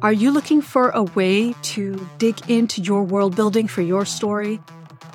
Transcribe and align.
Are 0.00 0.12
you 0.12 0.30
looking 0.30 0.62
for 0.62 0.90
a 0.90 1.02
way 1.02 1.54
to 1.74 2.08
dig 2.18 2.48
into 2.48 2.80
your 2.80 3.02
world 3.02 3.34
building 3.34 3.66
for 3.66 3.82
your 3.82 4.04
story? 4.04 4.60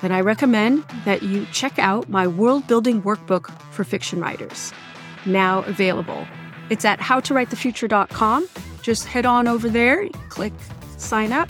Then 0.02 0.12
I 0.12 0.20
recommend 0.20 0.84
that 1.06 1.22
you 1.22 1.46
check 1.52 1.78
out 1.78 2.10
my 2.10 2.26
world 2.26 2.66
building 2.66 3.00
workbook 3.00 3.50
for 3.72 3.82
fiction 3.82 4.20
writers, 4.20 4.74
now 5.24 5.62
available. 5.62 6.26
It's 6.68 6.84
at 6.84 6.98
howtowritethefuture.com. 6.98 8.46
Just 8.82 9.06
head 9.06 9.24
on 9.24 9.48
over 9.48 9.70
there, 9.70 10.06
click 10.28 10.52
sign 10.98 11.32
up, 11.32 11.48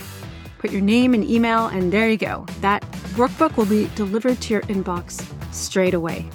put 0.59 0.71
your 0.71 0.79
name 0.79 1.13
and 1.13 1.29
email, 1.29 1.67
and 1.67 1.91
there 1.91 2.09
you 2.09 2.17
go. 2.17 2.45
That 2.61 2.83
workbook 3.15 3.57
will 3.57 3.65
be 3.65 3.89
delivered 3.95 4.39
to 4.43 4.53
your 4.53 4.63
inbox 4.63 5.25
straight 5.53 5.93
away. 5.93 6.29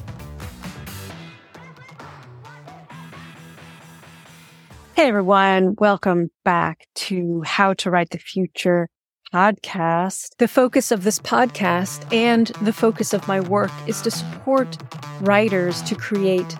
Hey 4.96 5.09
everyone, 5.09 5.77
welcome 5.79 6.30
back 6.45 6.86
to 6.96 7.43
How 7.43 7.73
to 7.74 7.91
Write 7.91 8.10
the 8.10 8.19
Future 8.19 8.88
podcast. 9.32 10.30
The 10.38 10.48
focus 10.48 10.91
of 10.91 11.05
this 11.05 11.19
podcast 11.19 12.12
and 12.12 12.48
the 12.60 12.73
focus 12.73 13.15
of 13.15 13.27
my 13.27 13.41
work 13.41 13.70
is 13.87 14.02
to 14.02 14.10
support 14.10 14.77
writers 15.20 15.80
to 15.82 15.95
create 15.95 16.56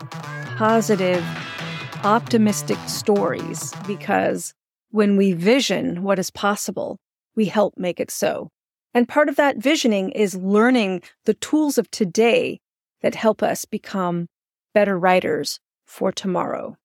positive, 0.56 1.22
optimistic 2.05 2.78
stories 2.86 3.74
because 3.86 4.55
when 4.91 5.16
we 5.16 5.33
vision 5.33 6.02
what 6.02 6.19
is 6.19 6.30
possible, 6.30 6.98
we 7.34 7.47
help 7.47 7.74
make 7.77 8.00
it 8.00 8.10
so. 8.10 8.48
And 8.94 9.08
part 9.08 9.28
of 9.28 9.36
that 9.36 9.58
visioning 9.58 10.10
is 10.10 10.34
learning 10.34 11.02
the 11.24 11.34
tools 11.34 11.78
of 11.78 11.91
today 11.91 12.60
that 13.02 13.14
help 13.16 13.42
us 13.42 13.64
become 13.64 14.28
better 14.72 14.98
writers 14.98 15.60
for 15.84 16.12
tomorrow. 16.12 16.77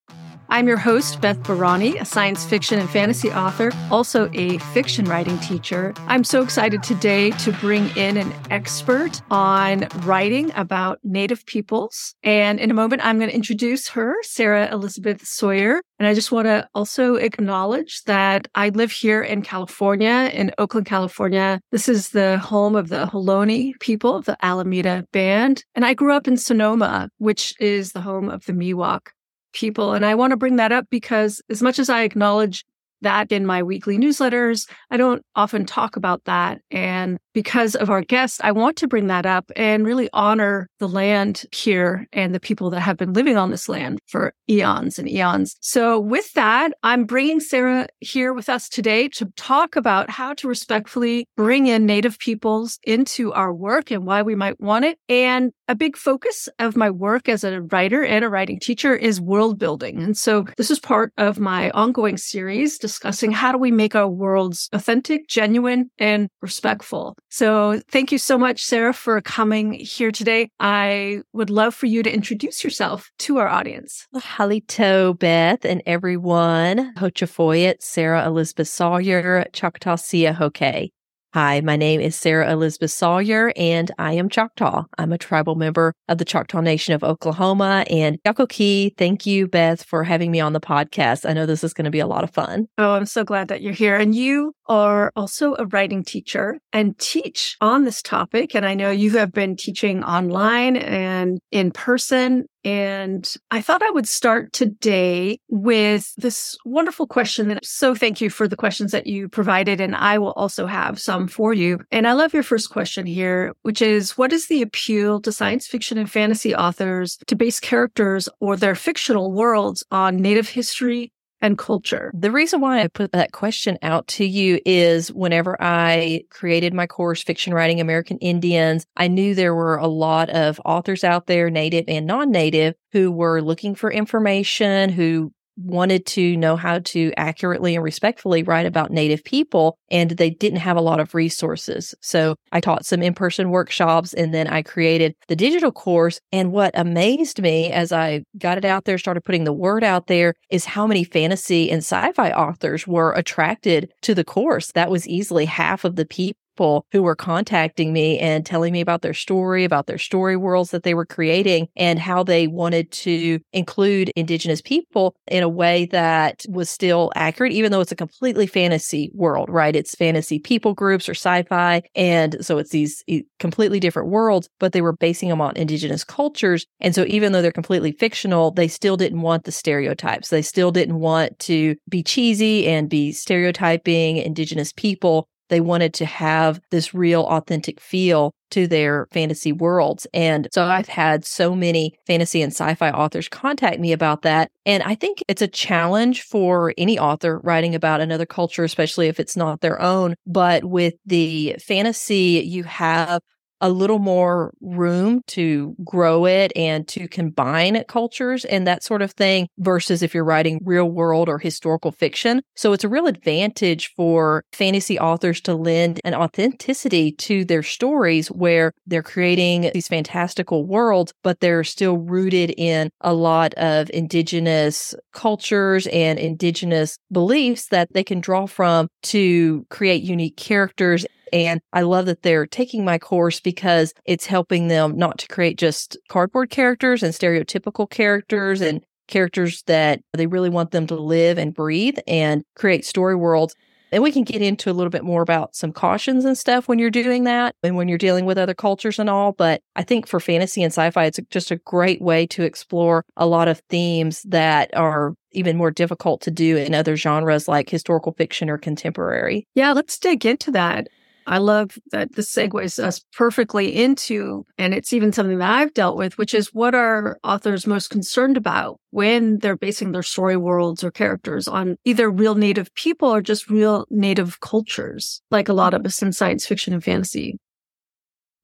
I'm 0.47 0.67
your 0.67 0.77
host, 0.77 1.21
Beth 1.21 1.39
Barany, 1.39 1.99
a 1.99 2.05
science 2.05 2.45
fiction 2.45 2.79
and 2.79 2.89
fantasy 2.89 3.31
author, 3.31 3.71
also 3.89 4.29
a 4.33 4.59
fiction 4.59 5.05
writing 5.05 5.39
teacher. 5.39 5.93
I'm 6.07 6.23
so 6.23 6.43
excited 6.43 6.83
today 6.83 7.31
to 7.31 7.51
bring 7.53 7.89
in 7.97 8.15
an 8.15 8.31
expert 8.51 9.21
on 9.31 9.87
writing 10.03 10.51
about 10.55 10.99
Native 11.03 11.45
peoples. 11.47 12.15
And 12.21 12.59
in 12.59 12.69
a 12.69 12.75
moment, 12.75 13.03
I'm 13.03 13.17
going 13.17 13.29
to 13.29 13.35
introduce 13.35 13.89
her, 13.89 14.15
Sarah 14.21 14.71
Elisabeth 14.71 15.25
Sawyer. 15.25 15.81
And 15.97 16.07
I 16.07 16.13
just 16.13 16.31
want 16.31 16.45
to 16.45 16.67
also 16.75 17.15
acknowledge 17.15 18.03
that 18.03 18.47
I 18.53 18.69
live 18.69 18.91
here 18.91 19.23
in 19.23 19.41
California, 19.41 20.29
in 20.33 20.51
Oakland, 20.57 20.85
California. 20.85 21.59
This 21.71 21.89
is 21.89 22.09
the 22.09 22.37
home 22.37 22.75
of 22.75 22.89
the 22.89 23.07
Ohlone 23.07 23.73
people, 23.79 24.21
the 24.21 24.37
Alameda 24.45 25.05
Band. 25.11 25.63
And 25.73 25.85
I 25.85 25.95
grew 25.95 26.13
up 26.13 26.27
in 26.27 26.37
Sonoma, 26.37 27.09
which 27.17 27.53
is 27.59 27.93
the 27.93 28.01
home 28.01 28.29
of 28.29 28.45
the 28.45 28.53
Miwok 28.53 29.07
people. 29.55 29.93
And 29.93 30.05
I 30.05 30.13
want 30.13 30.31
to 30.31 30.37
bring 30.37 30.57
that 30.57 30.71
up 30.71 30.85
because 30.91 31.41
as 31.49 31.63
much 31.63 31.79
as 31.79 31.89
I 31.89 32.03
acknowledge 32.03 32.63
that 33.05 33.31
in 33.31 33.45
my 33.45 33.63
weekly 33.63 33.97
newsletters, 33.97 34.69
I 34.91 34.97
don't 34.97 35.23
often 35.35 35.65
talk 35.65 35.95
about 35.95 36.23
that. 36.25 36.61
And 36.71 37.17
because 37.33 37.75
of 37.75 37.89
our 37.89 38.01
guest, 38.01 38.39
I 38.43 38.51
want 38.51 38.77
to 38.77 38.87
bring 38.87 39.07
that 39.07 39.25
up 39.25 39.51
and 39.55 39.85
really 39.85 40.09
honor 40.13 40.69
the 40.79 40.87
land 40.87 41.43
here 41.51 42.07
and 42.13 42.33
the 42.33 42.39
people 42.39 42.69
that 42.69 42.79
have 42.79 42.97
been 42.97 43.13
living 43.13 43.37
on 43.37 43.51
this 43.51 43.67
land 43.67 43.99
for 44.07 44.33
eons 44.49 44.97
and 44.97 45.09
eons. 45.09 45.55
So 45.61 45.99
with 45.99 46.31
that, 46.33 46.71
I'm 46.81 47.03
bringing 47.03 47.41
Sarah 47.41 47.87
here 47.99 48.33
with 48.33 48.47
us 48.49 48.69
today 48.69 49.09
to 49.09 49.25
talk 49.35 49.75
about 49.75 50.09
how 50.09 50.33
to 50.35 50.47
respectfully 50.47 51.27
bring 51.35 51.67
in 51.67 51.85
native 51.85 52.17
peoples 52.19 52.79
into 52.83 53.33
our 53.33 53.53
work 53.53 53.91
and 53.91 54.05
why 54.05 54.21
we 54.21 54.35
might 54.35 54.59
want 54.59 54.85
it. 54.85 54.97
And 55.09 55.51
a 55.67 55.75
big 55.75 55.97
focus 55.97 56.47
of 56.59 56.75
my 56.75 56.89
work 56.89 57.27
as 57.27 57.43
a 57.43 57.61
writer 57.61 58.03
and 58.03 58.23
a 58.23 58.29
writing 58.29 58.59
teacher 58.59 58.95
is 58.95 59.19
world 59.19 59.59
building. 59.59 60.01
And 60.01 60.17
so 60.17 60.45
this 60.57 60.71
is 60.71 60.79
part 60.79 61.11
of 61.17 61.39
my 61.39 61.69
ongoing 61.71 62.17
series 62.17 62.77
discussing 62.95 63.31
how 63.31 63.51
do 63.51 63.57
we 63.57 63.71
make 63.71 63.93
our 63.93 64.07
worlds 64.07 64.69
authentic, 64.71 65.27
genuine, 65.27 65.91
and 65.97 66.29
respectful. 66.41 67.17
So 67.29 67.81
thank 67.91 68.13
you 68.13 68.17
so 68.17 68.37
much, 68.37 68.63
Sarah, 68.63 68.93
for 68.93 69.19
coming 69.19 69.73
here 69.73 70.11
today. 70.11 70.47
I 70.61 71.21
would 71.33 71.49
love 71.49 71.75
for 71.75 71.87
you 71.87 72.03
to 72.03 72.13
introduce 72.13 72.63
yourself 72.63 73.09
to 73.19 73.37
our 73.37 73.49
audience. 73.49 74.07
Halito, 74.15 75.19
Beth, 75.19 75.65
and 75.65 75.83
everyone. 75.85 76.93
Hochafoyet, 76.95 77.81
Sarah 77.81 78.25
Elisabeth 78.25 78.69
Sawyer, 78.69 79.45
Choctaw 79.51 79.97
Sia 79.97 80.31
Hoke. 80.31 80.91
Hi, 81.35 81.59
my 81.59 81.75
name 81.75 81.99
is 81.99 82.15
Sarah 82.15 82.49
Elisabeth 82.49 82.91
Sawyer, 82.91 83.51
and 83.57 83.91
I 83.97 84.13
am 84.13 84.29
Choctaw. 84.29 84.85
I'm 84.97 85.11
a 85.11 85.17
tribal 85.17 85.55
member 85.55 85.93
of 86.07 86.17
the 86.17 86.23
Choctaw 86.23 86.61
Nation 86.61 86.93
of 86.93 87.03
Oklahoma. 87.03 87.83
And 87.89 88.19
Yakoke, 88.23 88.95
thank 88.97 89.25
you, 89.25 89.45
Beth, 89.45 89.83
for 89.83 90.05
having 90.05 90.31
me 90.31 90.39
on 90.39 90.53
the 90.53 90.61
podcast. 90.61 91.29
I 91.29 91.33
know 91.33 91.45
this 91.45 91.61
is 91.61 91.73
going 91.73 91.83
to 91.83 91.91
be 91.91 91.99
a 91.99 92.07
lot 92.07 92.23
of 92.23 92.31
fun. 92.31 92.67
Oh, 92.77 92.93
I'm 92.93 93.05
so 93.05 93.25
glad 93.25 93.49
that 93.49 93.61
you're 93.61 93.73
here. 93.73 93.97
And 93.97 94.15
you 94.15 94.54
are 94.67 95.11
also 95.15 95.55
a 95.55 95.65
writing 95.65 96.03
teacher 96.03 96.59
and 96.73 96.97
teach 96.97 97.57
on 97.61 97.83
this 97.83 98.01
topic. 98.01 98.55
And 98.55 98.65
I 98.65 98.73
know 98.73 98.91
you 98.91 99.11
have 99.11 99.31
been 99.31 99.55
teaching 99.55 100.03
online 100.03 100.75
and 100.77 101.39
in 101.51 101.71
person 101.71 102.45
and 102.65 103.31
I 103.51 103.61
thought 103.61 103.83
I 103.83 103.91
would 103.91 104.07
start 104.07 104.51
today 104.51 105.39
with 105.49 106.15
this 106.15 106.57
wonderful 106.65 107.05
question. 107.05 107.51
And 107.51 107.59
so 107.63 107.93
thank 107.93 108.21
you 108.21 108.31
for 108.31 108.47
the 108.47 108.55
questions 108.55 108.91
that 108.91 109.05
you 109.05 109.29
provided. 109.29 109.79
And 109.79 109.95
I 109.95 110.17
will 110.17 110.31
also 110.31 110.65
have 110.65 110.99
some 110.99 111.27
for 111.27 111.53
you. 111.53 111.79
And 111.91 112.07
I 112.07 112.13
love 112.13 112.33
your 112.33 112.41
first 112.41 112.71
question 112.71 113.05
here, 113.05 113.53
which 113.61 113.83
is 113.83 114.17
what 114.17 114.33
is 114.33 114.47
the 114.47 114.63
appeal 114.63 115.21
to 115.21 115.31
science 115.31 115.67
fiction 115.67 115.99
and 115.99 116.09
fantasy 116.09 116.55
authors 116.55 117.19
to 117.27 117.35
base 117.35 117.59
characters 117.59 118.27
or 118.39 118.57
their 118.57 118.73
fictional 118.73 119.31
worlds 119.31 119.83
on 119.91 120.17
native 120.17 120.49
history 120.49 121.13
and 121.45 121.57
culture? 121.57 122.11
The 122.13 122.31
reason 122.31 122.61
why 122.61 122.81
I 122.81 122.87
put 122.87 123.11
that 123.11 123.31
question 123.31 123.77
out 123.81 124.07
to 124.07 124.25
you 124.25 124.59
is 124.65 125.11
whenever 125.11 125.61
I 125.61 126.23
created 126.29 126.73
my 126.73 126.87
course, 126.87 127.23
Fiction 127.23 127.53
Writing 127.53 127.79
American 127.79 128.17
Indians, 128.17 128.85
I 128.97 129.07
knew 129.07 129.35
there 129.35 129.55
were 129.55 129.77
a 129.77 129.87
lot 129.87 130.29
of 130.29 130.59
authors 130.65 131.03
out 131.03 131.27
there, 131.27 131.49
native 131.49 131.85
and 131.87 132.05
non 132.05 132.31
native, 132.31 132.75
who 132.91 133.11
were 133.11 133.41
looking 133.41 133.75
for 133.75 133.91
information, 133.91 134.89
who 134.89 135.31
wanted 135.57 136.05
to 136.05 136.37
know 136.37 136.55
how 136.55 136.79
to 136.79 137.13
accurately 137.17 137.75
and 137.75 137.83
respectfully 137.83 138.43
write 138.43 138.65
about 138.65 138.91
Native 138.91 139.23
people, 139.23 139.77
and 139.89 140.11
they 140.11 140.29
didn't 140.29 140.59
have 140.59 140.77
a 140.77 140.81
lot 140.81 140.99
of 140.99 141.13
resources. 141.13 141.95
So 142.01 142.35
I 142.51 142.59
taught 142.59 142.85
some 142.85 143.01
in 143.01 143.13
person 143.13 143.49
workshops 143.49 144.13
and 144.13 144.33
then 144.33 144.47
I 144.47 144.61
created 144.61 145.15
the 145.27 145.35
digital 145.35 145.71
course. 145.71 146.19
And 146.31 146.51
what 146.51 146.77
amazed 146.77 147.41
me 147.41 147.71
as 147.71 147.91
I 147.91 148.23
got 148.37 148.57
it 148.57 148.65
out 148.65 148.85
there, 148.85 148.97
started 148.97 149.21
putting 149.21 149.43
the 149.43 149.53
word 149.53 149.83
out 149.83 150.07
there, 150.07 150.33
is 150.49 150.65
how 150.65 150.87
many 150.87 151.03
fantasy 151.03 151.69
and 151.71 151.79
sci 151.79 152.11
fi 152.13 152.31
authors 152.31 152.87
were 152.87 153.13
attracted 153.13 153.91
to 154.01 154.15
the 154.15 154.23
course. 154.23 154.71
That 154.73 154.91
was 154.91 155.07
easily 155.07 155.45
half 155.45 155.85
of 155.85 155.95
the 155.95 156.05
people 156.05 156.39
people 156.55 156.85
who 156.93 157.03
were 157.03 157.15
contacting 157.15 157.91
me 157.91 158.17
and 158.17 158.45
telling 158.45 158.71
me 158.71 158.79
about 158.79 159.01
their 159.01 159.13
story, 159.13 159.65
about 159.65 159.87
their 159.87 159.97
story 159.97 160.37
worlds 160.37 160.71
that 160.71 160.83
they 160.83 160.93
were 160.93 161.05
creating, 161.05 161.67
and 161.75 161.99
how 161.99 162.23
they 162.23 162.47
wanted 162.47 162.89
to 162.91 163.39
include 163.51 164.09
Indigenous 164.15 164.61
people 164.61 165.15
in 165.27 165.43
a 165.43 165.49
way 165.49 165.85
that 165.87 166.45
was 166.47 166.69
still 166.69 167.11
accurate, 167.15 167.51
even 167.51 167.71
though 167.71 167.81
it's 167.81 167.91
a 167.91 167.95
completely 167.95 168.47
fantasy 168.47 169.11
world, 169.13 169.49
right? 169.49 169.75
It's 169.75 169.95
fantasy 169.95 170.39
people 170.39 170.73
groups 170.73 171.09
or 171.09 171.11
sci 171.13 171.43
fi. 171.43 171.81
And 171.93 172.37
so 172.39 172.57
it's 172.57 172.71
these 172.71 173.03
completely 173.39 173.81
different 173.81 174.09
worlds, 174.09 174.47
but 174.59 174.71
they 174.71 174.81
were 174.81 174.93
basing 174.93 175.27
them 175.27 175.41
on 175.41 175.57
Indigenous 175.57 176.05
cultures. 176.05 176.65
And 176.79 176.95
so 176.95 177.03
even 177.07 177.33
though 177.33 177.41
they're 177.41 177.51
completely 177.51 177.91
fictional, 177.91 178.51
they 178.51 178.69
still 178.69 178.95
didn't 178.95 179.21
want 179.21 179.43
the 179.43 179.51
stereotypes. 179.51 180.29
They 180.29 180.41
still 180.41 180.71
didn't 180.71 180.99
want 180.99 181.37
to 181.39 181.75
be 181.89 182.01
cheesy 182.01 182.67
and 182.67 182.89
be 182.89 183.11
stereotyping 183.11 184.17
Indigenous 184.17 184.71
people 184.71 185.27
they 185.49 185.61
wanted 185.61 185.93
to 185.95 186.05
have 186.05 186.59
this 186.71 186.93
real 186.93 187.23
authentic 187.23 187.79
feel 187.79 188.33
to 188.51 188.67
their 188.67 189.07
fantasy 189.11 189.51
worlds. 189.51 190.07
And 190.13 190.47
so 190.53 190.63
I've 190.63 190.87
had 190.87 191.25
so 191.25 191.55
many 191.55 191.93
fantasy 192.07 192.41
and 192.41 192.51
sci 192.53 192.75
fi 192.75 192.91
authors 192.91 193.27
contact 193.27 193.79
me 193.79 193.91
about 193.91 194.21
that. 194.21 194.49
And 194.65 194.83
I 194.83 194.95
think 194.95 195.23
it's 195.27 195.41
a 195.41 195.47
challenge 195.47 196.21
for 196.21 196.73
any 196.77 196.97
author 196.97 197.39
writing 197.39 197.75
about 197.75 198.01
another 198.01 198.25
culture, 198.25 198.63
especially 198.63 199.07
if 199.07 199.19
it's 199.19 199.35
not 199.35 199.61
their 199.61 199.81
own. 199.81 200.15
But 200.25 200.63
with 200.63 200.93
the 201.05 201.55
fantasy, 201.59 202.43
you 202.45 202.63
have 202.63 203.21
a 203.61 203.69
little 203.69 203.99
more 203.99 204.53
room 204.61 205.21
to 205.27 205.75
grow 205.83 206.25
it 206.25 206.51
and 206.55 206.87
to 206.89 207.07
combine 207.07 207.83
cultures 207.87 208.45
and 208.45 208.67
that 208.67 208.83
sort 208.83 209.01
of 209.01 209.11
thing 209.11 209.47
versus 209.59 210.01
if 210.03 210.13
you're 210.13 210.23
writing 210.23 210.59
real 210.63 210.89
world 210.89 211.29
or 211.29 211.39
historical 211.39 211.91
fiction. 211.91 212.41
So 212.55 212.73
it's 212.73 212.83
a 212.83 212.89
real 212.89 213.07
advantage 213.07 213.93
for 213.95 214.43
fantasy 214.51 214.99
authors 214.99 215.41
to 215.41 215.55
lend 215.55 215.99
an 216.03 216.13
authenticity 216.13 217.11
to 217.13 217.45
their 217.45 217.63
stories 217.63 218.27
where 218.29 218.73
they're 218.85 219.03
creating 219.03 219.71
these 219.73 219.87
fantastical 219.87 220.65
worlds, 220.65 221.13
but 221.23 221.39
they're 221.39 221.63
still 221.63 221.97
rooted 221.97 222.53
in 222.57 222.89
a 223.01 223.13
lot 223.13 223.53
of 223.55 223.89
indigenous 223.91 224.93
cultures 225.13 225.87
and 225.87 226.19
indigenous 226.19 226.97
beliefs 227.11 227.67
that 227.67 227.93
they 227.93 228.03
can 228.03 228.19
draw 228.19 228.45
from 228.45 228.87
to 229.03 229.65
create 229.69 230.03
unique 230.03 230.37
characters 230.37 231.05
and 231.35 231.59
I 231.73 231.81
love 231.81 232.05
that 232.05 232.21
they're 232.21 232.47
taking 232.47 232.85
my 232.85 232.97
course 232.97 233.41
because 233.41 233.93
it's 234.05 234.25
helping 234.25 234.69
them 234.69 234.97
not 234.97 235.17
to 235.19 235.27
create 235.27 235.57
just 235.57 235.97
cardboard 236.07 236.49
characters 236.49 237.03
and 237.03 237.13
stereotypical 237.13 237.89
characters 237.89 238.61
and 238.61 238.81
characters 239.09 239.61
that 239.67 239.99
they 240.13 240.27
really 240.27 240.49
want 240.49 240.71
them 240.71 240.87
to 240.87 240.95
live 240.95 241.37
and 241.37 241.53
breathe 241.53 241.97
and 242.07 242.45
create 242.55 242.85
story 242.85 243.15
worlds. 243.15 243.53
And 243.91 244.01
we 244.01 244.13
can 244.13 244.23
get 244.23 244.41
into 244.41 244.71
a 244.71 244.73
little 244.73 244.89
bit 244.89 245.03
more 245.03 245.21
about 245.21 245.57
some 245.57 245.73
cautions 245.73 246.23
and 246.23 246.37
stuff 246.37 246.69
when 246.69 246.79
you're 246.79 246.89
doing 246.89 247.25
that 247.25 247.53
and 247.63 247.75
when 247.75 247.89
you're 247.89 247.97
dealing 247.97 248.25
with 248.25 248.37
other 248.37 248.53
cultures 248.53 248.97
and 248.97 249.09
all. 249.09 249.33
But 249.33 249.61
I 249.75 249.83
think 249.83 250.07
for 250.07 250.21
fantasy 250.21 250.63
and 250.63 250.71
sci 250.71 250.89
fi, 250.91 251.05
it's 251.05 251.19
just 251.29 251.51
a 251.51 251.57
great 251.57 252.01
way 252.01 252.25
to 252.27 252.43
explore 252.43 253.03
a 253.17 253.27
lot 253.27 253.49
of 253.49 253.61
themes 253.69 254.23
that 254.23 254.75
are 254.75 255.15
even 255.33 255.57
more 255.57 255.69
difficult 255.69 256.21
to 256.21 256.31
do 256.31 256.55
in 256.55 256.73
other 256.73 256.95
genres 256.95 257.49
like 257.49 257.69
historical 257.69 258.13
fiction 258.13 258.49
or 258.49 258.57
contemporary. 258.57 259.45
Yeah, 259.53 259.73
let's 259.73 259.99
dig 259.99 260.25
into 260.25 260.49
that. 260.51 260.87
I 261.27 261.39
love 261.39 261.77
that 261.91 262.13
this 262.13 262.33
segues 262.33 262.77
us 262.83 263.01
perfectly 263.13 263.75
into, 263.75 264.45
and 264.57 264.73
it's 264.73 264.93
even 264.93 265.11
something 265.11 265.39
that 265.39 265.51
I've 265.51 265.73
dealt 265.73 265.97
with, 265.97 266.17
which 266.17 266.33
is 266.33 266.53
what 266.53 266.75
are 266.75 267.17
authors 267.23 267.65
most 267.65 267.89
concerned 267.89 268.37
about 268.37 268.79
when 268.91 269.39
they're 269.39 269.57
basing 269.57 269.91
their 269.91 270.03
story 270.03 270.37
worlds 270.37 270.83
or 270.83 270.91
characters 270.91 271.47
on 271.47 271.77
either 271.83 272.09
real 272.09 272.35
native 272.35 272.73
people 272.75 273.13
or 273.13 273.21
just 273.21 273.49
real 273.49 273.85
native 273.89 274.39
cultures, 274.39 275.21
like 275.31 275.49
a 275.49 275.53
lot 275.53 275.73
of 275.73 275.85
us 275.85 276.01
in 276.01 276.13
science 276.13 276.45
fiction 276.45 276.73
and 276.73 276.83
fantasy. 276.83 277.39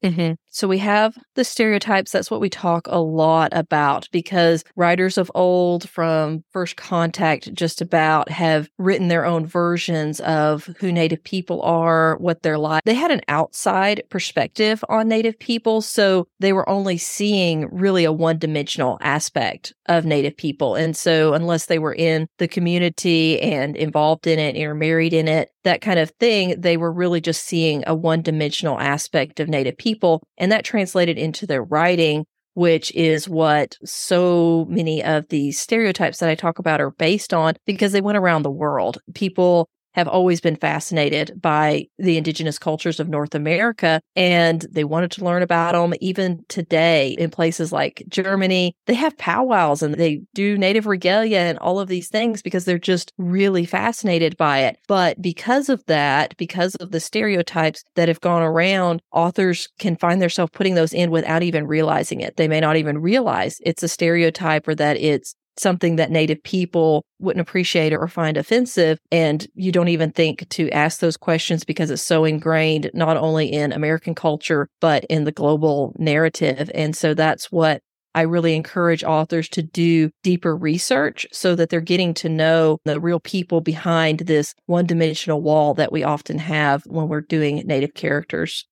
Mm-hmm. 0.04 0.34
So 0.50 0.68
we 0.68 0.80
have 0.80 1.18
the 1.36 1.44
stereotypes. 1.44 2.12
That's 2.12 2.32
what 2.32 2.42
we 2.42 2.50
talk 2.50 2.88
a 2.88 3.00
lot 3.00 3.50
about 3.54 4.10
because 4.12 4.64
writers 4.76 5.18
of 5.18 5.32
old 5.36 5.88
from 5.88 6.44
first 6.52 6.76
contact 6.76 7.54
just 7.54 7.82
about 7.82 8.30
have 8.30 8.68
written 8.78 9.08
their 9.08 9.26
own 9.26 9.46
versions 9.46 10.20
of 10.22 10.66
who 10.80 10.92
Native 10.92 11.24
people 11.24 11.62
are, 11.62 12.18
what 12.18 12.42
they're 12.42 12.58
like. 12.58 12.84
They 12.84 12.96
had 12.96 13.12
an 13.12 13.22
outside 13.28 14.04
perspective 14.10 14.84
on 14.90 15.08
Native 15.08 15.38
people. 15.40 15.82
So 15.82 16.28
they 16.40 16.52
were 16.52 16.68
only 16.68 16.98
seeing 16.98 17.70
really 17.72 18.04
a 18.04 18.12
one 18.12 18.40
dimensional 18.40 18.98
aspect 19.02 19.74
of 19.86 20.06
Native 20.06 20.36
people. 20.36 20.76
And 20.76 20.98
so 20.98 21.34
unless 21.34 21.68
they 21.68 21.80
were 21.80 21.94
in 21.94 22.28
the 22.40 22.48
community 22.48 23.40
and 23.40 23.76
involved 23.76 24.26
in 24.26 24.40
it, 24.40 24.56
intermarried 24.56 25.14
in 25.14 25.28
it, 25.28 25.50
that 25.64 25.82
kind 25.82 26.00
of 26.00 26.12
thing, 26.20 26.60
they 26.60 26.78
were 26.78 26.92
really 26.92 27.22
just 27.22 27.44
seeing 27.44 27.84
a 27.88 27.96
one 27.96 28.22
dimensional 28.22 28.80
aspect 28.80 29.40
of 29.40 29.50
Native 29.50 29.78
people. 29.78 30.24
And 30.38 30.52
that 30.52 30.66
translated 30.66 31.18
into 31.18 31.46
their 31.46 31.64
writing, 31.64 32.26
which 32.54 32.92
is 32.94 33.30
what 33.30 33.78
so 33.84 34.66
many 34.70 35.04
of 35.04 35.28
the 35.30 35.52
stereotypes 35.52 36.20
that 36.20 36.30
I 36.30 36.36
talk 36.36 36.60
about 36.60 36.82
are 36.82 36.92
based 36.92 37.34
on 37.34 37.56
because 37.66 37.92
they 37.92 38.02
went 38.02 38.18
around 38.18 38.44
the 38.44 38.52
world. 38.52 38.98
People 39.14 39.70
have 39.94 40.08
always 40.08 40.42
been 40.42 40.56
fascinated 40.56 41.40
by 41.42 41.88
the 41.98 42.18
indigenous 42.18 42.58
cultures 42.58 43.00
of 43.00 43.10
North 43.10 43.36
America 43.36 44.02
and 44.16 44.66
they 44.72 44.84
wanted 44.84 45.12
to 45.12 45.26
learn 45.26 45.44
about 45.44 45.74
them. 45.74 45.94
Even 46.02 46.44
today, 46.48 47.10
in 47.20 47.30
places 47.30 47.72
like 47.72 48.04
Germany, 48.08 48.76
they 48.86 48.94
have 48.94 49.18
powwows 49.18 49.82
and 49.82 49.96
they 49.96 50.22
do 50.34 50.58
native 50.58 50.86
regalia 50.86 51.40
and 51.40 51.58
all 51.60 51.80
of 51.80 51.88
these 51.88 52.08
things 52.08 52.42
because 52.42 52.66
they're 52.66 52.80
just 52.80 53.12
really 53.18 53.66
fascinated 53.66 54.38
by 54.38 54.60
it. 54.60 54.78
But 54.88 55.22
because 55.22 55.70
of 55.70 55.84
that, 55.86 56.36
because 56.38 56.76
of 56.76 56.92
the 56.92 57.00
stereotypes 57.00 57.84
that 57.96 58.08
have 58.08 58.22
gone 58.22 58.44
around, 58.44 59.02
authors 59.12 59.68
can 59.80 59.96
find 59.96 60.22
themselves 60.22 60.52
putting 60.54 60.76
those 60.76 60.94
in 60.94 61.12
without 61.12 61.44
even 61.44 61.68
realizing 61.68 62.22
it. 62.22 62.38
They 62.38 62.48
may 62.48 62.60
not 62.60 62.78
even 62.78 63.00
realize 63.00 63.58
it's 63.64 63.84
a 63.84 63.88
stereotype 63.88 64.68
or 64.68 64.76
that 64.76 64.98
it's 64.98 65.36
something 65.58 65.98
that 65.98 66.12
Native 66.12 66.42
people 66.44 67.04
wouldn't 67.20 67.48
appreciate 67.48 67.94
or 67.94 68.08
find 68.08 68.38
offensive. 68.38 68.98
And 69.12 69.48
you 69.54 69.72
don't 69.72 69.90
even 69.90 70.12
think 70.12 70.48
to 70.50 70.70
ask 70.72 71.00
those 71.00 71.18
questions 71.18 71.64
because 71.64 71.92
it's 71.92 72.02
so 72.02 72.26
ingrained 72.26 72.90
not 72.94 73.18
only 73.18 73.52
in 73.52 73.72
American 73.72 74.16
culture, 74.16 74.68
but 74.80 75.04
in 75.06 75.24
the 75.26 75.32
global 75.32 75.94
narrative. 75.98 76.72
And 76.74 76.96
so 76.96 77.14
that's 77.14 77.52
what 77.52 77.82
I 78.14 78.22
really 78.24 78.56
encourage 78.56 79.04
authors 79.04 79.48
to 79.50 79.62
do 79.62 80.10
deeper 80.24 80.56
research 80.56 81.26
so 81.32 81.56
that 81.56 81.70
they're 81.70 81.80
getting 81.80 82.14
to 82.16 82.30
know 82.30 82.80
the 82.84 83.00
real 83.00 83.20
people 83.20 83.62
behind 83.62 84.20
this 84.20 84.54
one 84.66 84.86
dimensional 84.86 85.42
wall 85.42 85.74
that 85.76 85.92
we 85.92 86.04
often 86.04 86.38
have 86.40 86.84
when 86.86 87.08
we're 87.08 87.22
doing 87.22 87.64
Native 87.66 87.94
characters. 87.94 88.66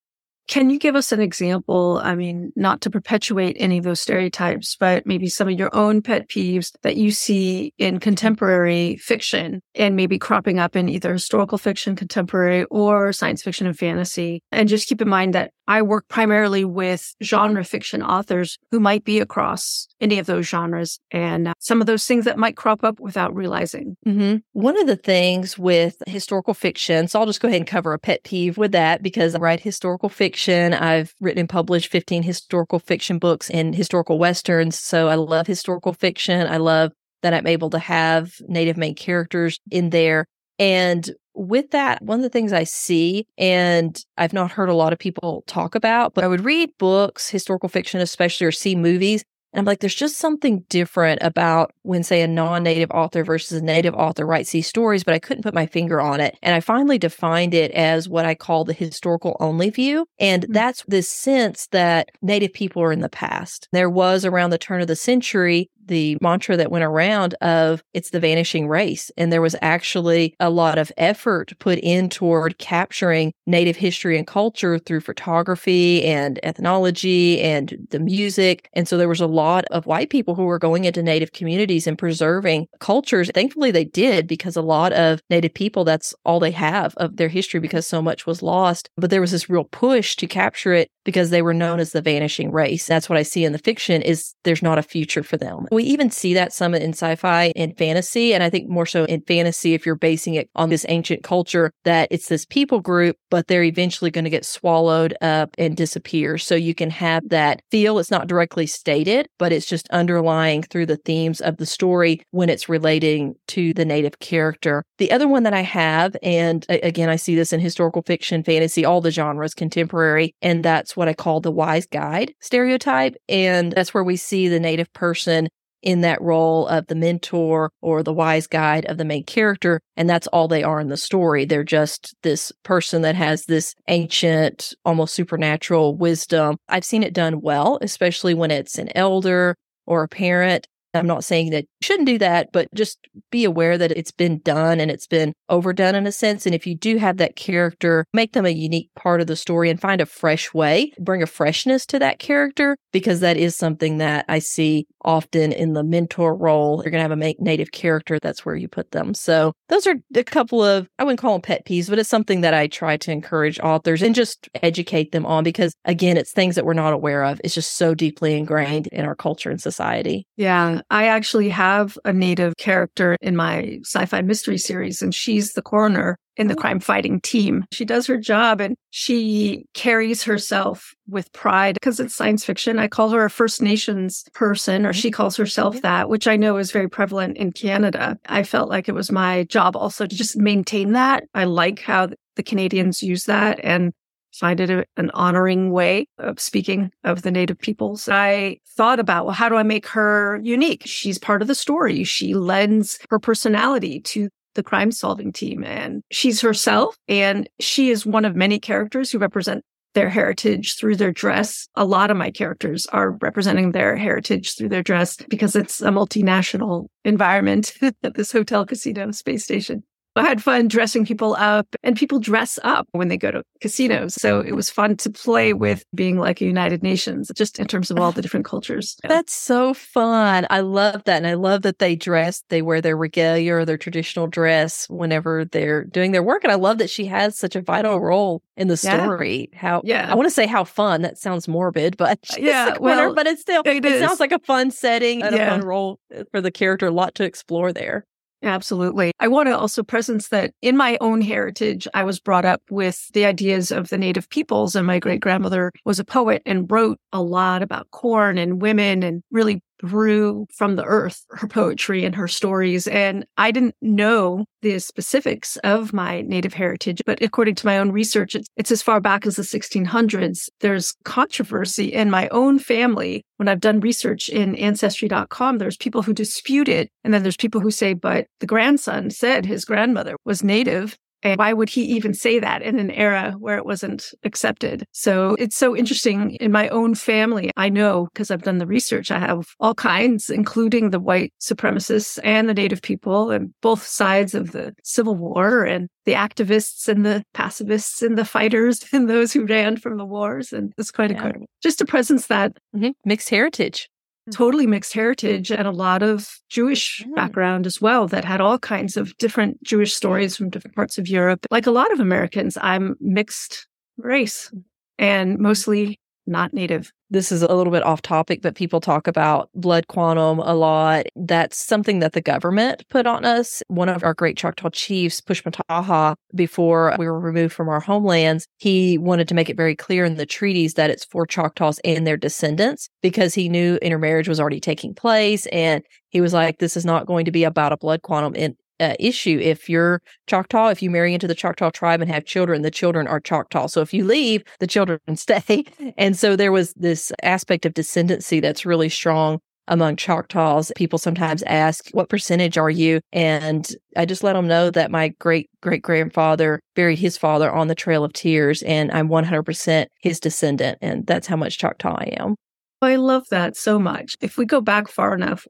Can 0.49 0.71
you 0.71 0.79
give 0.79 0.95
us 0.95 1.11
an 1.11 1.19
example? 1.19 2.01
I 2.03 2.15
mean, 2.15 2.51
not 2.55 2.81
to 2.81 2.89
perpetuate 2.89 3.55
any 3.59 3.77
of 3.77 3.83
those 3.83 4.01
stereotypes, 4.01 4.75
but 4.79 5.05
maybe 5.05 5.27
some 5.27 5.47
of 5.47 5.59
your 5.59 5.69
own 5.75 6.01
pet 6.01 6.27
peeves 6.27 6.71
that 6.81 6.97
you 6.97 7.11
see 7.11 7.71
in 7.77 7.99
contemporary 7.99 8.95
fiction 8.95 9.61
and 9.75 9.95
maybe 9.95 10.17
cropping 10.17 10.57
up 10.57 10.75
in 10.75 10.89
either 10.89 11.13
historical 11.13 11.59
fiction, 11.59 11.95
contemporary, 11.95 12.63
or 12.71 13.13
science 13.13 13.43
fiction 13.43 13.67
and 13.67 13.77
fantasy. 13.77 14.41
And 14.51 14.67
just 14.67 14.89
keep 14.89 15.03
in 15.03 15.07
mind 15.07 15.35
that 15.35 15.51
I 15.69 15.83
work 15.83 16.07
primarily 16.07 16.65
with 16.65 17.15
genre 17.21 17.63
fiction 17.63 18.01
authors 18.01 18.57
who 18.71 18.79
might 18.79 19.03
be 19.03 19.19
across 19.19 19.87
any 20.01 20.17
of 20.17 20.25
those 20.25 20.47
genres 20.47 20.99
and 21.11 21.53
some 21.59 21.79
of 21.79 21.85
those 21.85 22.07
things 22.07 22.25
that 22.25 22.39
might 22.39 22.57
crop 22.57 22.83
up 22.83 22.99
without 22.99 23.35
realizing. 23.35 23.95
Mm-hmm. 24.03 24.37
One 24.53 24.81
of 24.81 24.87
the 24.87 24.95
things 24.95 25.59
with 25.59 26.01
historical 26.07 26.55
fiction, 26.55 27.07
so 27.07 27.19
I'll 27.19 27.27
just 27.27 27.39
go 27.39 27.47
ahead 27.47 27.61
and 27.61 27.67
cover 27.67 27.93
a 27.93 27.99
pet 27.99 28.23
peeve 28.23 28.57
with 28.57 28.71
that 28.71 29.03
because 29.03 29.35
I 29.35 29.37
write 29.37 29.59
historical 29.59 30.09
fiction. 30.39 30.73
I've 30.73 31.13
written 31.19 31.41
and 31.41 31.49
published 31.49 31.91
15 31.91 32.23
historical 32.23 32.79
fiction 32.79 33.19
books 33.19 33.49
and 33.49 33.75
historical 33.75 34.17
westerns. 34.17 34.79
So 34.79 35.09
I 35.09 35.15
love 35.15 35.47
historical 35.47 35.91
fiction. 35.91 36.47
I 36.47 36.57
love 36.57 36.93
that 37.23 37.33
I'm 37.33 37.45
able 37.45 37.69
to 37.71 37.79
have 37.79 38.31
native 38.47 38.77
main 38.77 38.95
characters 38.95 39.59
in 39.69 39.89
there. 39.89 40.25
And 40.57 41.11
with 41.35 41.71
that, 41.71 42.01
one 42.01 42.19
of 42.19 42.23
the 42.23 42.29
things 42.29 42.53
I 42.53 42.63
see, 42.63 43.27
and 43.37 44.01
I've 44.17 44.31
not 44.31 44.51
heard 44.51 44.69
a 44.69 44.73
lot 44.73 44.93
of 44.93 44.99
people 44.99 45.43
talk 45.45 45.75
about, 45.75 46.13
but 46.13 46.23
I 46.23 46.27
would 46.27 46.45
read 46.45 46.69
books, 46.79 47.29
historical 47.29 47.67
fiction 47.67 47.99
especially, 47.99 48.47
or 48.47 48.51
see 48.53 48.75
movies, 48.75 49.23
and 49.53 49.59
I'm 49.59 49.65
like, 49.65 49.79
there's 49.79 49.95
just 49.95 50.17
something 50.17 50.63
different 50.69 51.19
about 51.23 51.73
when, 51.81 52.03
say, 52.03 52.21
a 52.21 52.27
non 52.27 52.63
native 52.63 52.91
author 52.91 53.23
versus 53.23 53.59
a 53.59 53.63
native 53.63 53.95
author 53.95 54.25
writes 54.25 54.51
these 54.51 54.67
stories, 54.67 55.03
but 55.03 55.13
I 55.13 55.19
couldn't 55.19 55.43
put 55.43 55.53
my 55.53 55.65
finger 55.65 55.99
on 55.99 56.19
it. 56.19 56.37
And 56.43 56.53
I 56.53 56.59
finally 56.59 56.99
defined 56.99 57.53
it 57.53 57.71
as 57.71 58.07
what 58.07 58.25
I 58.25 58.35
call 58.35 58.63
the 58.63 58.73
historical 58.73 59.35
only 59.39 59.69
view. 59.69 60.05
And 60.19 60.43
mm-hmm. 60.43 60.53
that's 60.53 60.83
this 60.87 61.09
sense 61.09 61.67
that 61.67 62.09
native 62.21 62.53
people 62.53 62.83
are 62.83 62.91
in 62.91 63.01
the 63.01 63.09
past. 63.09 63.67
There 63.71 63.89
was 63.89 64.23
around 64.23 64.51
the 64.51 64.57
turn 64.57 64.81
of 64.81 64.87
the 64.87 64.95
century 64.95 65.69
the 65.89 66.17
mantra 66.21 66.55
that 66.55 66.71
went 66.71 66.85
around 66.85 67.33
of 67.41 67.83
it's 67.93 68.11
the 68.11 68.19
vanishing 68.19 68.69
race. 68.69 69.11
And 69.17 69.33
there 69.33 69.41
was 69.41 69.55
actually 69.61 70.35
a 70.39 70.49
lot 70.49 70.77
of 70.77 70.91
effort 70.97 71.51
put 71.59 71.79
in 71.79 72.07
toward 72.07 72.57
capturing 72.59 73.33
Native 73.45 73.75
history 73.75 74.17
and 74.17 74.25
culture 74.25 74.79
through 74.79 75.01
photography 75.01 76.05
and 76.05 76.39
ethnology 76.43 77.41
and 77.41 77.75
the 77.89 77.99
music. 77.99 78.69
And 78.73 78.87
so 78.87 78.97
there 78.97 79.09
was 79.09 79.19
a 79.19 79.27
lot 79.39 79.65
of 79.71 79.85
white 79.85 80.09
people 80.09 80.35
who 80.35 80.43
were 80.43 80.59
going 80.59 80.85
into 80.85 81.01
Native 81.01 81.31
communities 81.31 81.87
and 81.87 81.97
preserving 81.97 82.67
cultures. 82.79 83.31
Thankfully, 83.33 83.71
they 83.71 83.85
did 83.85 84.27
because 84.27 84.55
a 84.55 84.61
lot 84.61 84.91
of 84.93 85.21
Native 85.29 85.53
people, 85.53 85.83
that's 85.83 86.13
all 86.25 86.39
they 86.39 86.51
have 86.51 86.93
of 86.97 87.17
their 87.17 87.29
history 87.29 87.59
because 87.59 87.87
so 87.87 88.01
much 88.01 88.25
was 88.25 88.41
lost. 88.41 88.89
But 88.97 89.09
there 89.09 89.21
was 89.21 89.31
this 89.31 89.49
real 89.49 89.63
push 89.63 90.15
to 90.17 90.27
capture 90.27 90.73
it 90.73 90.89
because 91.05 91.29
they 91.29 91.41
were 91.41 91.53
known 91.53 91.79
as 91.79 91.91
the 91.91 92.01
vanishing 92.01 92.51
race. 92.51 92.85
That's 92.85 93.09
what 93.09 93.17
I 93.17 93.23
see 93.23 93.45
in 93.45 93.53
the 93.53 93.57
fiction 93.57 94.01
is 94.01 94.33
there's 94.43 94.61
not 94.61 94.77
a 94.77 94.83
future 94.83 95.23
for 95.23 95.37
them. 95.37 95.65
We 95.71 95.83
even 95.85 96.11
see 96.11 96.33
that 96.33 96.53
some 96.53 96.75
in 96.75 96.93
sci-fi 96.93 97.53
and 97.55 97.77
fantasy. 97.77 98.33
And 98.33 98.43
I 98.43 98.49
think 98.49 98.69
more 98.69 98.85
so 98.85 99.05
in 99.05 99.21
fantasy, 99.21 99.73
if 99.73 99.85
you're 99.85 99.95
basing 99.95 100.35
it 100.35 100.49
on 100.55 100.69
this 100.69 100.85
ancient 100.89 101.23
culture, 101.23 101.71
that 101.83 102.09
it's 102.11 102.27
this 102.27 102.45
people 102.45 102.79
group, 102.79 103.15
but 103.31 103.47
they're 103.47 103.63
eventually 103.63 104.11
going 104.11 104.25
to 104.25 104.29
get 104.29 104.45
swallowed 104.45 105.15
up 105.21 105.55
and 105.57 105.75
disappear. 105.75 106.37
So 106.37 106.55
you 106.55 106.75
can 106.75 106.89
have 106.89 107.29
that 107.29 107.61
feel. 107.71 107.99
It's 107.99 108.11
not 108.11 108.27
directly 108.27 108.67
stated, 108.67 109.28
but 109.39 109.51
it's 109.51 109.65
just 109.65 109.89
underlying 109.89 110.61
through 110.61 110.85
the 110.85 110.97
themes 110.97 111.41
of 111.41 111.57
the 111.57 111.65
story 111.65 112.21
when 112.29 112.49
it's 112.49 112.69
relating 112.69 113.33
to 113.47 113.73
the 113.73 113.85
native 113.85 114.19
character. 114.19 114.83
The 114.99 115.11
other 115.11 115.27
one 115.27 115.41
that 115.43 115.53
I 115.53 115.61
have, 115.61 116.15
and 116.21 116.65
again, 116.69 117.09
I 117.09 117.15
see 117.15 117.33
this 117.33 117.51
in 117.51 117.59
historical 117.59 118.03
fiction, 118.03 118.43
fantasy, 118.43 118.85
all 118.85 119.01
the 119.01 119.09
genres, 119.09 119.55
contemporary, 119.55 120.35
and 120.43 120.63
that's 120.63 120.95
what 120.95 121.07
I 121.07 121.13
call 121.13 121.39
the 121.39 121.51
wise 121.51 121.87
guide 121.87 122.35
stereotype. 122.39 123.15
And 123.27 123.71
that's 123.71 123.93
where 123.93 124.03
we 124.03 124.17
see 124.17 124.47
the 124.47 124.59
native 124.59 124.91
person 124.93 125.49
in 125.81 126.01
that 126.01 126.21
role 126.21 126.67
of 126.67 126.87
the 126.87 126.95
mentor 126.95 127.71
or 127.81 128.03
the 128.03 128.13
wise 128.13 128.47
guide 128.47 128.85
of 128.85 128.97
the 128.97 129.05
main 129.05 129.23
character. 129.23 129.79
And 129.95 130.09
that's 130.09 130.27
all 130.27 130.47
they 130.47 130.63
are 130.63 130.79
in 130.79 130.89
the 130.89 130.97
story. 130.97 131.45
They're 131.45 131.63
just 131.63 132.15
this 132.23 132.51
person 132.63 133.01
that 133.03 133.15
has 133.15 133.45
this 133.45 133.75
ancient, 133.87 134.73
almost 134.85 135.13
supernatural 135.13 135.95
wisdom. 135.95 136.57
I've 136.67 136.85
seen 136.85 137.03
it 137.03 137.13
done 137.13 137.41
well, 137.41 137.79
especially 137.81 138.33
when 138.33 138.51
it's 138.51 138.77
an 138.77 138.89
elder 138.95 139.55
or 139.85 140.03
a 140.03 140.07
parent 140.07 140.67
I'm 140.93 141.07
not 141.07 141.23
saying 141.23 141.51
that 141.51 141.63
you 141.63 141.85
shouldn't 141.85 142.07
do 142.07 142.17
that, 142.17 142.51
but 142.51 142.67
just 142.73 142.99
be 143.31 143.43
aware 143.43 143.77
that 143.77 143.91
it's 143.91 144.11
been 144.11 144.39
done 144.39 144.79
and 144.79 144.89
it's 144.89 145.07
been 145.07 145.33
overdone 145.47 145.95
in 145.95 146.07
a 146.07 146.11
sense. 146.11 146.45
And 146.45 146.55
if 146.55 146.65
you 146.65 146.75
do 146.75 146.97
have 146.97 147.17
that 147.17 147.35
character, 147.35 148.05
make 148.13 148.33
them 148.33 148.45
a 148.45 148.49
unique 148.49 148.89
part 148.95 149.21
of 149.21 149.27
the 149.27 149.35
story 149.35 149.69
and 149.69 149.79
find 149.79 150.01
a 150.01 150.05
fresh 150.05 150.53
way, 150.53 150.91
bring 150.99 151.21
a 151.21 151.27
freshness 151.27 151.85
to 151.87 151.99
that 151.99 152.19
character, 152.19 152.75
because 152.91 153.19
that 153.19 153.37
is 153.37 153.55
something 153.55 153.97
that 153.97 154.25
I 154.27 154.39
see 154.39 154.87
often 155.05 155.51
in 155.51 155.73
the 155.73 155.83
mentor 155.83 156.35
role. 156.35 156.81
You're 156.83 156.91
going 156.91 157.03
to 157.03 157.09
have 157.09 157.17
a 157.17 157.35
native 157.39 157.71
character. 157.71 158.19
That's 158.21 158.45
where 158.45 158.55
you 158.55 158.67
put 158.67 158.91
them. 158.91 159.13
So 159.13 159.53
those 159.69 159.87
are 159.87 159.95
a 160.15 160.23
couple 160.23 160.63
of, 160.63 160.87
I 160.97 161.03
wouldn't 161.03 161.19
call 161.19 161.33
them 161.33 161.41
pet 161.41 161.65
peeves, 161.65 161.89
but 161.89 161.99
it's 161.99 162.09
something 162.09 162.41
that 162.41 162.53
I 162.53 162.67
try 162.67 162.97
to 162.97 163.11
encourage 163.11 163.59
authors 163.59 164.01
and 164.01 164.15
just 164.15 164.49
educate 164.61 165.11
them 165.11 165.25
on 165.25 165.43
because 165.43 165.73
again, 165.85 166.17
it's 166.17 166.31
things 166.31 166.55
that 166.55 166.65
we're 166.65 166.73
not 166.73 166.93
aware 166.93 167.23
of. 167.23 167.39
It's 167.43 167.55
just 167.55 167.77
so 167.77 167.93
deeply 167.93 168.35
ingrained 168.35 168.87
in 168.87 169.05
our 169.05 169.15
culture 169.15 169.49
and 169.49 169.61
society. 169.61 170.25
Yeah. 170.35 170.78
Yeah, 170.79 170.95
I 170.95 171.07
actually 171.07 171.49
have 171.49 171.97
a 172.05 172.13
native 172.13 172.55
character 172.57 173.17
in 173.21 173.35
my 173.35 173.79
sci 173.83 174.05
fi 174.05 174.21
mystery 174.21 174.57
series, 174.57 175.01
and 175.01 175.13
she's 175.13 175.53
the 175.53 175.61
coroner 175.61 176.17
in 176.37 176.47
the 176.47 176.55
oh. 176.55 176.57
crime 176.57 176.79
fighting 176.79 177.19
team. 177.21 177.65
She 177.71 177.85
does 177.85 178.07
her 178.07 178.17
job 178.17 178.61
and 178.61 178.75
she 178.91 179.65
carries 179.73 180.23
herself 180.23 180.93
with 181.07 181.31
pride 181.33 181.75
because 181.75 181.99
it's 181.99 182.15
science 182.15 182.45
fiction. 182.45 182.79
I 182.79 182.87
call 182.87 183.09
her 183.09 183.25
a 183.25 183.29
First 183.29 183.61
Nations 183.61 184.23
person, 184.33 184.85
or 184.85 184.91
mm-hmm. 184.91 184.99
she 184.99 185.11
calls 185.11 185.35
herself 185.35 185.81
that, 185.81 186.09
which 186.09 186.27
I 186.27 186.37
know 186.37 186.57
is 186.57 186.71
very 186.71 186.89
prevalent 186.89 187.37
in 187.37 187.51
Canada. 187.51 188.17
I 188.27 188.43
felt 188.43 188.69
like 188.69 188.87
it 188.87 188.95
was 188.95 189.11
my 189.11 189.43
job 189.43 189.75
also 189.75 190.05
to 190.05 190.15
just 190.15 190.37
maintain 190.37 190.93
that. 190.93 191.25
I 191.33 191.43
like 191.43 191.79
how 191.79 192.09
the 192.35 192.43
Canadians 192.43 193.03
use 193.03 193.25
that. 193.25 193.59
And 193.63 193.91
find 194.33 194.59
it 194.59 194.69
a, 194.69 194.85
an 194.97 195.11
honoring 195.13 195.71
way 195.71 196.07
of 196.17 196.39
speaking 196.39 196.91
of 197.03 197.21
the 197.21 197.31
native 197.31 197.59
peoples. 197.59 198.07
I 198.09 198.59
thought 198.75 198.99
about, 198.99 199.25
well, 199.25 199.33
how 199.33 199.49
do 199.49 199.55
I 199.55 199.63
make 199.63 199.87
her 199.87 200.39
unique? 200.43 200.83
She's 200.85 201.17
part 201.17 201.41
of 201.41 201.47
the 201.47 201.55
story. 201.55 202.03
She 202.03 202.33
lends 202.33 202.99
her 203.09 203.19
personality 203.19 203.99
to 204.01 204.29
the 204.55 204.63
crime 204.63 204.91
solving 204.91 205.31
team 205.31 205.63
and 205.63 206.01
she's 206.11 206.41
herself. 206.41 206.97
And 207.07 207.47
she 207.59 207.89
is 207.89 208.05
one 208.05 208.25
of 208.25 208.35
many 208.35 208.59
characters 208.59 209.11
who 209.11 209.17
represent 209.17 209.63
their 209.93 210.09
heritage 210.09 210.75
through 210.75 210.95
their 210.95 211.11
dress. 211.11 211.67
A 211.75 211.85
lot 211.85 212.11
of 212.11 212.17
my 212.17 212.31
characters 212.31 212.85
are 212.87 213.11
representing 213.21 213.71
their 213.71 213.95
heritage 213.95 214.55
through 214.55 214.69
their 214.69 214.83
dress 214.83 215.17
because 215.29 215.55
it's 215.55 215.81
a 215.81 215.89
multinational 215.89 216.87
environment 217.03 217.73
at 217.81 218.13
this 218.13 218.31
hotel 218.31 218.65
casino 218.65 219.11
space 219.11 219.43
station. 219.43 219.83
I 220.19 220.27
had 220.27 220.43
fun 220.43 220.67
dressing 220.67 221.05
people 221.05 221.35
up 221.35 221.67
and 221.83 221.95
people 221.95 222.19
dress 222.19 222.59
up 222.63 222.87
when 222.91 223.07
they 223.07 223.17
go 223.17 223.31
to 223.31 223.43
casinos. 223.61 224.15
So 224.15 224.41
it 224.41 224.53
was 224.55 224.69
fun 224.69 224.97
to 224.97 225.09
play 225.09 225.53
with 225.53 225.83
being 225.95 226.17
like 226.17 226.41
a 226.41 226.45
United 226.45 226.83
Nations, 226.83 227.31
just 227.35 227.59
in 227.59 227.67
terms 227.67 227.89
of 227.89 227.99
all 227.99 228.11
the 228.11 228.21
different 228.21 228.45
cultures. 228.45 228.97
That's 229.03 229.33
so 229.33 229.73
fun. 229.73 230.45
I 230.49 230.59
love 230.61 231.03
that. 231.05 231.17
And 231.17 231.27
I 231.27 231.33
love 231.33 231.61
that 231.63 231.79
they 231.79 231.95
dress, 231.95 232.43
they 232.49 232.61
wear 232.61 232.81
their 232.81 232.97
regalia 232.97 233.53
or 233.55 233.65
their 233.65 233.77
traditional 233.77 234.27
dress 234.27 234.87
whenever 234.89 235.45
they're 235.45 235.85
doing 235.85 236.11
their 236.11 236.23
work. 236.23 236.43
And 236.43 236.51
I 236.51 236.55
love 236.55 236.77
that 236.79 236.89
she 236.89 237.05
has 237.05 237.37
such 237.37 237.55
a 237.55 237.61
vital 237.61 237.99
role 237.99 238.41
in 238.57 238.67
the 238.67 238.77
story. 238.77 239.49
Yeah. 239.53 239.59
How, 239.59 239.81
yeah. 239.83 240.11
I 240.11 240.15
want 240.15 240.27
to 240.27 240.33
say 240.33 240.45
how 240.45 240.63
fun. 240.63 241.01
That 241.01 241.17
sounds 241.17 241.47
morbid, 241.47 241.97
but 241.97 242.19
uh, 242.33 242.37
yeah, 242.39 242.77
well, 242.79 243.13
but 243.13 243.27
it's 243.27 243.41
still, 243.41 243.61
it, 243.65 243.85
it 243.85 243.99
sounds 243.99 244.19
like 244.19 244.31
a 244.31 244.39
fun 244.39 244.71
setting 244.71 245.23
and 245.23 245.35
yeah. 245.35 245.47
a 245.47 245.49
fun 245.51 245.61
role 245.61 245.99
uh, 246.15 246.23
for 246.31 246.41
the 246.41 246.51
character. 246.51 246.87
A 246.87 246.91
lot 246.91 247.15
to 247.15 247.23
explore 247.23 247.71
there. 247.71 248.05
Absolutely. 248.41 249.11
I 249.19 249.27
want 249.27 249.47
to 249.47 249.57
also 249.57 249.83
presence 249.83 250.29
that 250.29 250.53
in 250.61 250.77
my 250.77 250.97
own 251.01 251.19
heritage, 251.19 251.87
I 251.93 252.05
was 252.05 252.21
brought 252.21 252.45
up 252.45 252.61
with 252.69 253.09
the 253.13 253.25
ideas 253.25 253.69
of 253.69 253.89
the 253.89 253.97
native 253.97 254.29
peoples, 254.29 254.75
and 254.75 254.87
my 254.87 254.97
great 254.99 255.19
grandmother 255.19 255.73
was 255.83 255.99
a 255.99 256.05
poet 256.05 256.41
and 256.45 256.69
wrote 256.71 256.99
a 257.11 257.21
lot 257.21 257.61
about 257.61 257.91
corn 257.91 258.37
and 258.37 258.61
women 258.61 259.03
and 259.03 259.23
really 259.29 259.61
grew 259.83 260.47
from 260.53 260.75
the 260.75 260.83
earth, 260.83 261.25
her 261.31 261.47
poetry 261.47 262.05
and 262.05 262.15
her 262.15 262.27
stories. 262.27 262.87
And 262.87 263.25
I 263.37 263.51
didn't 263.51 263.75
know 263.81 264.45
the 264.61 264.79
specifics 264.79 265.57
of 265.57 265.93
my 265.93 266.21
native 266.21 266.53
heritage, 266.53 267.01
but 267.05 267.21
according 267.21 267.55
to 267.55 267.65
my 267.65 267.77
own 267.77 267.91
research, 267.91 268.35
it's, 268.35 268.47
it's, 268.57 268.71
as 268.71 268.81
far 268.81 268.99
back 268.99 269.25
as 269.25 269.35
the 269.35 269.41
1600s. 269.41 270.49
There's 270.59 270.95
controversy 271.05 271.85
in 271.85 272.09
my 272.09 272.27
own 272.29 272.59
family. 272.59 273.23
When 273.37 273.47
I've 273.47 273.61
done 273.61 273.79
research 273.79 274.29
in 274.29 274.55
ancestry.com, 274.55 275.57
there's 275.57 275.77
people 275.77 276.03
who 276.03 276.13
dispute 276.13 276.67
it. 276.67 276.89
And 277.03 277.13
then 277.13 277.23
there's 277.23 277.37
people 277.37 277.61
who 277.61 277.71
say, 277.71 277.93
but 277.93 278.27
the 278.39 278.45
grandson 278.45 279.09
said 279.09 279.45
his 279.45 279.65
grandmother 279.65 280.15
was 280.25 280.43
native 280.43 280.97
and 281.23 281.37
why 281.37 281.53
would 281.53 281.69
he 281.69 281.83
even 281.83 282.13
say 282.13 282.39
that 282.39 282.61
in 282.61 282.79
an 282.79 282.91
era 282.91 283.35
where 283.39 283.57
it 283.57 283.65
wasn't 283.65 284.11
accepted? 284.23 284.85
So 284.91 285.35
it's 285.39 285.55
so 285.55 285.75
interesting 285.75 286.31
in 286.35 286.51
my 286.51 286.69
own 286.69 286.95
family. 286.95 287.51
I 287.57 287.69
know 287.69 288.07
because 288.13 288.31
I've 288.31 288.43
done 288.43 288.57
the 288.57 288.67
research. 288.67 289.11
I 289.11 289.19
have 289.19 289.47
all 289.59 289.75
kinds, 289.75 290.29
including 290.29 290.91
the 290.91 290.99
white 290.99 291.33
supremacists 291.41 292.19
and 292.23 292.47
the 292.47 292.53
native 292.53 292.81
people 292.81 293.31
and 293.31 293.53
both 293.61 293.85
sides 293.85 294.33
of 294.33 294.51
the 294.51 294.73
Civil 294.83 295.15
War 295.15 295.63
and 295.65 295.89
the 296.05 296.13
activists 296.13 296.87
and 296.87 297.05
the 297.05 297.23
pacifists 297.33 298.01
and 298.01 298.17
the 298.17 298.25
fighters 298.25 298.85
and 298.93 299.09
those 299.09 299.33
who 299.33 299.45
ran 299.45 299.77
from 299.77 299.97
the 299.97 300.05
wars. 300.05 300.53
And 300.53 300.73
it's 300.77 300.91
quite 300.91 301.11
yeah. 301.11 301.17
incredible. 301.17 301.47
Just 301.61 301.81
a 301.81 301.85
presence 301.85 302.27
that 302.27 302.53
mm-hmm. 302.75 302.91
mixed 303.05 303.29
heritage 303.29 303.89
totally 304.31 304.67
mixed 304.67 304.93
heritage 304.93 305.51
and 305.51 305.67
a 305.67 305.71
lot 305.71 306.03
of 306.03 306.39
Jewish 306.49 307.03
mm. 307.05 307.15
background 307.15 307.65
as 307.65 307.81
well 307.81 308.07
that 308.07 308.25
had 308.25 308.41
all 308.41 308.59
kinds 308.59 308.97
of 308.97 309.15
different 309.17 309.61
Jewish 309.63 309.93
stories 309.93 310.35
from 310.35 310.49
different 310.49 310.75
parts 310.75 310.97
of 310.97 311.07
Europe. 311.07 311.45
Like 311.51 311.67
a 311.67 311.71
lot 311.71 311.91
of 311.91 311.99
Americans, 311.99 312.57
I'm 312.61 312.95
mixed 312.99 313.67
race 313.97 314.51
and 314.97 315.37
mostly 315.39 315.99
not 316.29 316.53
native. 316.53 316.91
This 317.09 317.31
is 317.31 317.41
a 317.41 317.53
little 317.53 317.73
bit 317.73 317.83
off 317.83 318.03
topic, 318.03 318.41
but 318.41 318.55
people 318.55 318.79
talk 318.79 319.07
about 319.07 319.49
blood 319.55 319.87
quantum 319.87 320.39
a 320.39 320.53
lot. 320.53 321.07
That's 321.15 321.57
something 321.57 321.99
that 321.99 322.13
the 322.13 322.21
government 322.21 322.83
put 322.89 323.07
on 323.07 323.25
us. 323.25 323.63
One 323.67 323.89
of 323.89 324.03
our 324.03 324.13
great 324.13 324.37
Choctaw 324.37 324.69
chiefs, 324.69 325.19
Pushmataha, 325.19 326.15
before 326.35 326.95
we 326.99 327.07
were 327.07 327.19
removed 327.19 327.53
from 327.53 327.67
our 327.67 327.79
homelands, 327.79 328.47
he 328.57 328.97
wanted 328.99 329.27
to 329.29 329.33
make 329.33 329.49
it 329.49 329.57
very 329.57 329.75
clear 329.75 330.05
in 330.05 330.15
the 330.15 330.25
treaties 330.25 330.75
that 330.75 330.91
it's 330.91 331.05
for 331.05 331.25
Choctaws 331.25 331.79
and 331.83 332.05
their 332.05 332.17
descendants 332.17 332.89
because 333.01 333.33
he 333.33 333.49
knew 333.49 333.77
intermarriage 333.81 334.29
was 334.29 334.39
already 334.39 334.59
taking 334.59 334.93
place. 334.93 335.47
And 335.47 335.83
he 336.09 336.21
was 336.21 336.33
like, 336.33 336.59
this 336.59 336.77
is 336.77 336.85
not 336.85 337.07
going 337.07 337.25
to 337.25 337.31
be 337.31 337.43
about 337.43 337.71
a 337.71 337.77
blood 337.77 338.03
quantum. 338.03 338.35
And 338.35 338.55
uh, 338.79 338.95
issue. 338.99 339.39
If 339.41 339.69
you're 339.69 340.01
Choctaw, 340.27 340.69
if 340.69 340.81
you 340.81 340.89
marry 340.89 341.13
into 341.13 341.27
the 341.27 341.35
Choctaw 341.35 341.69
tribe 341.71 342.01
and 342.01 342.11
have 342.11 342.25
children, 342.25 342.61
the 342.61 342.71
children 342.71 343.07
are 343.07 343.19
Choctaw. 343.19 343.67
So 343.67 343.81
if 343.81 343.93
you 343.93 344.05
leave, 344.05 344.43
the 344.59 344.67
children 344.67 344.99
stay. 345.15 345.65
And 345.97 346.17
so 346.17 346.35
there 346.35 346.51
was 346.51 346.73
this 346.73 347.11
aspect 347.23 347.65
of 347.65 347.73
descendancy 347.73 348.41
that's 348.41 348.65
really 348.65 348.89
strong 348.89 349.39
among 349.69 349.95
Choctaws. 349.95 350.71
People 350.75 350.99
sometimes 350.99 351.43
ask, 351.43 351.89
What 351.91 352.09
percentage 352.09 352.57
are 352.57 352.69
you? 352.69 352.99
And 353.13 353.69
I 353.95 354.05
just 354.05 354.23
let 354.23 354.33
them 354.33 354.47
know 354.47 354.69
that 354.71 354.91
my 354.91 355.09
great 355.19 355.49
great 355.61 355.81
grandfather 355.81 356.59
buried 356.75 356.99
his 356.99 357.17
father 357.17 357.51
on 357.51 357.67
the 357.67 357.75
Trail 357.75 358.03
of 358.03 358.13
Tears, 358.13 358.61
and 358.63 358.91
I'm 358.91 359.07
100% 359.07 359.85
his 360.01 360.19
descendant. 360.19 360.79
And 360.81 361.05
that's 361.07 361.27
how 361.27 361.37
much 361.37 361.57
Choctaw 361.57 361.95
I 361.97 362.15
am. 362.19 362.35
I 362.81 362.95
love 362.95 363.25
that 363.29 363.55
so 363.55 363.77
much. 363.77 364.15
If 364.21 364.37
we 364.37 364.45
go 364.45 364.61
back 364.61 364.87
far 364.87 365.13
enough, 365.13 365.45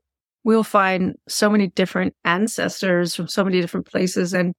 we'll 0.49 0.63
find 0.63 1.15
so 1.27 1.47
many 1.47 1.67
different 1.67 2.15
ancestors 2.25 3.13
from 3.13 3.27
so 3.27 3.43
many 3.43 3.61
different 3.61 3.85
places 3.85 4.33
and 4.33 4.55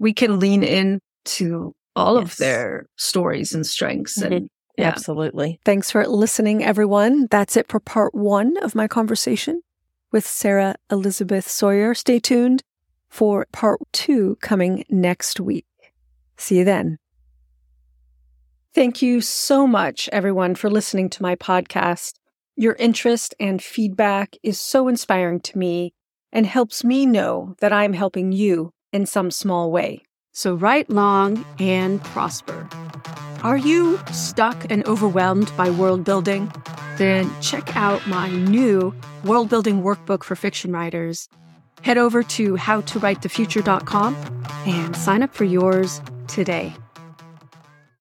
we 0.00 0.12
can 0.12 0.40
lean 0.40 0.64
into 0.64 1.72
all 1.94 2.18
yes. 2.18 2.32
of 2.32 2.36
their 2.38 2.86
stories 2.96 3.54
and 3.54 3.64
strengths 3.64 4.18
mm-hmm. 4.18 4.32
and 4.32 4.50
yeah. 4.76 4.88
Absolutely. 4.88 5.60
Thanks 5.64 5.92
for 5.92 6.06
listening, 6.06 6.64
everyone. 6.64 7.28
That's 7.32 7.56
it 7.56 7.68
for 7.68 7.78
part 7.78 8.14
one 8.14 8.56
of 8.58 8.74
my 8.74 8.88
conversation 8.88 9.62
with 10.12 10.26
Sarah 10.26 10.74
Elisabeth 10.90 11.48
Sawyer. 11.48 11.94
Stay 11.94 12.18
tuned 12.18 12.62
for 13.08 13.46
part 13.52 13.80
two 13.92 14.38
coming 14.40 14.84
next 14.88 15.38
week. 15.38 15.66
See 16.36 16.58
you 16.58 16.64
then. 16.64 16.98
Thank 18.74 19.02
you 19.02 19.20
so 19.20 19.66
much, 19.68 20.08
everyone, 20.12 20.56
for 20.56 20.68
listening 20.68 21.10
to 21.10 21.22
my 21.22 21.36
podcast. 21.36 22.14
Your 22.60 22.74
interest 22.74 23.36
and 23.38 23.62
feedback 23.62 24.34
is 24.42 24.58
so 24.58 24.88
inspiring 24.88 25.38
to 25.42 25.56
me 25.56 25.94
and 26.32 26.44
helps 26.44 26.82
me 26.82 27.06
know 27.06 27.54
that 27.60 27.72
I'm 27.72 27.92
helping 27.92 28.32
you 28.32 28.72
in 28.92 29.06
some 29.06 29.30
small 29.30 29.70
way. 29.70 30.02
So 30.32 30.56
write 30.56 30.90
long 30.90 31.46
and 31.60 32.02
prosper. 32.02 32.68
Are 33.44 33.56
you 33.56 34.00
stuck 34.10 34.68
and 34.72 34.84
overwhelmed 34.88 35.52
by 35.56 35.70
world 35.70 36.02
building? 36.02 36.50
Then 36.96 37.30
check 37.40 37.76
out 37.76 38.04
my 38.08 38.28
new 38.28 38.92
world 39.22 39.48
building 39.48 39.84
workbook 39.84 40.24
for 40.24 40.34
fiction 40.34 40.72
writers. 40.72 41.28
Head 41.82 41.96
over 41.96 42.24
to 42.24 42.54
howtowritethefuture.com 42.56 44.16
and 44.66 44.96
sign 44.96 45.22
up 45.22 45.32
for 45.32 45.44
yours 45.44 46.00
today. 46.26 46.74